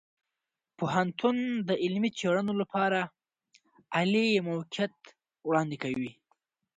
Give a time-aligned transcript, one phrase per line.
[0.77, 2.99] پوهنتون د علمي څیړنو لپاره
[3.95, 4.95] عالي موقعیت
[5.47, 6.11] وړاندې کوي.